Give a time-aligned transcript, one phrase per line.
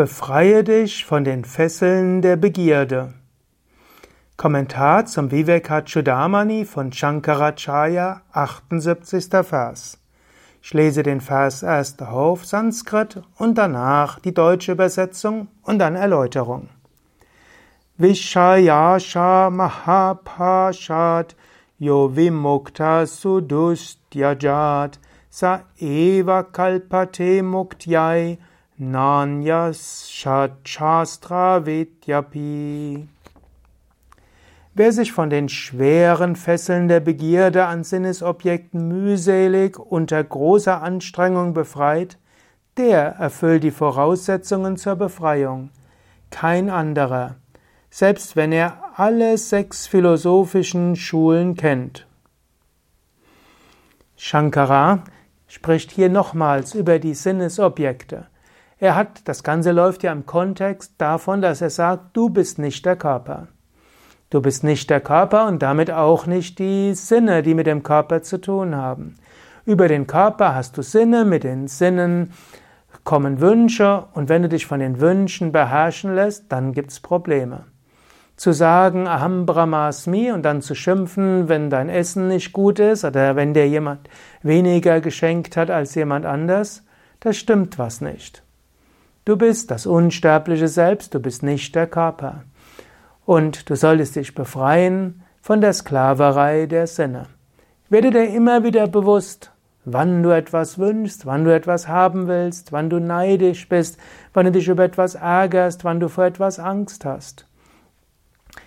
[0.00, 3.12] Befreie dich von den Fesseln der Begierde.
[4.38, 9.28] Kommentar zum Vivekachudamani von Shankaracharya, 78.
[9.46, 9.98] Vers.
[10.62, 16.70] Ich lese den Vers erst auf Sanskrit und danach die deutsche Übersetzung und dann Erläuterung.
[17.98, 21.36] Vishayasha Mahapashat
[21.78, 24.98] Yo Vimukta Sudustyajat
[25.28, 28.38] Sa Eva Kalpate Muktyai
[28.82, 33.06] Nanyashastra Vidyapi.
[34.72, 42.16] Wer sich von den schweren Fesseln der Begierde an Sinnesobjekten mühselig unter großer Anstrengung befreit,
[42.78, 45.68] der erfüllt die Voraussetzungen zur Befreiung.
[46.30, 47.36] Kein anderer,
[47.90, 52.06] selbst wenn er alle sechs philosophischen Schulen kennt.
[54.16, 55.04] Shankara
[55.48, 58.26] spricht hier nochmals über die Sinnesobjekte.
[58.82, 62.86] Er hat, das Ganze läuft ja im Kontext davon, dass er sagt, du bist nicht
[62.86, 63.48] der Körper.
[64.30, 68.22] Du bist nicht der Körper und damit auch nicht die Sinne, die mit dem Körper
[68.22, 69.16] zu tun haben.
[69.66, 72.32] Über den Körper hast du Sinne, mit den Sinnen
[73.04, 77.64] kommen Wünsche und wenn du dich von den Wünschen beherrschen lässt, dann gibt's Probleme.
[78.36, 83.36] Zu sagen Aham Brahmasmi und dann zu schimpfen, wenn dein Essen nicht gut ist oder
[83.36, 84.08] wenn dir jemand
[84.42, 86.82] weniger geschenkt hat als jemand anders,
[87.20, 88.42] das stimmt was nicht.
[89.24, 92.44] Du bist das unsterbliche Selbst, du bist nicht der Körper.
[93.26, 97.26] Und du solltest dich befreien von der Sklaverei der Sinne.
[97.90, 99.52] Werde dir immer wieder bewusst,
[99.84, 103.98] wann du etwas wünschst, wann du etwas haben willst, wann du neidisch bist,
[104.32, 107.46] wann du dich über etwas ärgerst, wann du vor etwas Angst hast.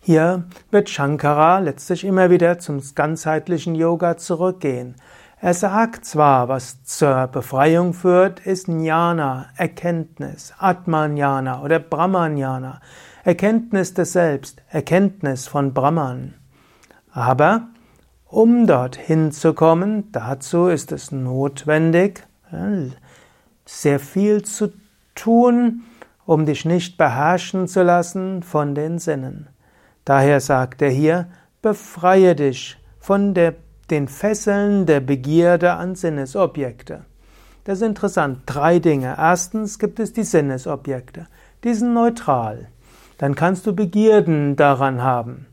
[0.00, 4.94] Hier wird Shankara letztlich immer wieder zum ganzheitlichen Yoga zurückgehen.
[5.38, 12.80] Er sagt zwar, was zur Befreiung führt, ist Jnana, Erkenntnis, Atmanjana oder Brahmanjana,
[13.22, 16.34] Erkenntnis des Selbst, Erkenntnis von Brahman.
[17.12, 17.68] Aber
[18.24, 22.26] um dorthin zu kommen, dazu ist es notwendig,
[23.66, 24.72] sehr viel zu
[25.14, 25.82] tun,
[26.24, 29.48] um dich nicht beherrschen zu lassen von den Sinnen.
[30.06, 31.28] Daher sagt er hier,
[31.60, 33.54] befreie dich von der
[33.90, 37.04] den Fesseln der Begierde an Sinnesobjekte.
[37.64, 38.40] Das ist interessant.
[38.46, 39.16] Drei Dinge.
[39.18, 41.26] Erstens gibt es die Sinnesobjekte.
[41.64, 42.68] Die sind neutral.
[43.18, 45.46] Dann kannst du Begierden daran haben.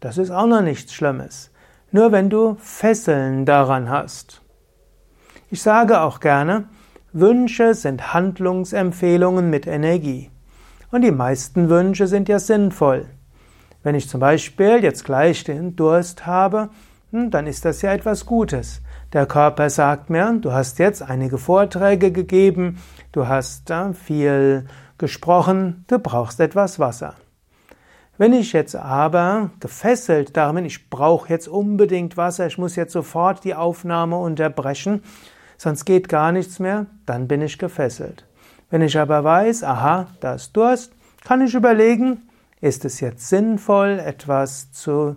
[0.00, 1.50] Das ist auch noch nichts Schlimmes.
[1.92, 4.42] Nur wenn du Fesseln daran hast.
[5.50, 6.64] Ich sage auch gerne,
[7.12, 10.30] Wünsche sind Handlungsempfehlungen mit Energie.
[10.90, 13.06] Und die meisten Wünsche sind ja sinnvoll.
[13.82, 16.70] Wenn ich zum Beispiel jetzt gleich den Durst habe,
[17.12, 18.80] dann ist das ja etwas Gutes.
[19.12, 25.98] Der Körper sagt mir, du hast jetzt einige Vorträge gegeben, du hast viel gesprochen, du
[25.98, 27.14] brauchst etwas Wasser.
[28.16, 33.44] Wenn ich jetzt aber gefesselt darin ich brauche jetzt unbedingt Wasser, ich muss jetzt sofort
[33.44, 35.02] die Aufnahme unterbrechen,
[35.58, 38.26] sonst geht gar nichts mehr, dann bin ich gefesselt.
[38.70, 40.92] Wenn ich aber weiß, aha, da ist Durst,
[41.24, 42.22] kann ich überlegen,
[42.62, 45.16] ist es jetzt sinnvoll, etwas zu hm,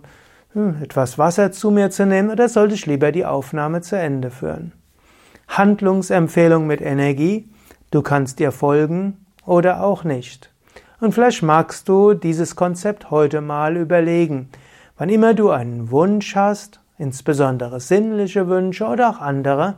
[0.56, 4.72] etwas Wasser zu mir zu nehmen oder sollte ich lieber die Aufnahme zu Ende führen?
[5.48, 7.48] Handlungsempfehlung mit Energie.
[7.90, 10.50] Du kannst dir folgen oder auch nicht.
[10.98, 14.48] Und vielleicht magst du dieses Konzept heute mal überlegen.
[14.96, 19.74] Wann immer du einen Wunsch hast, insbesondere sinnliche Wünsche oder auch andere,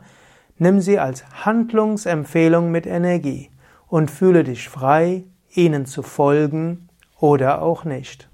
[0.57, 3.49] nimm sie als Handlungsempfehlung mit Energie
[3.89, 6.87] und fühle dich frei, ihnen zu folgen
[7.19, 8.28] oder auch nicht.